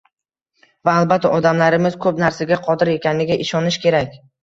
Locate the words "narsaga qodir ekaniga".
2.25-3.43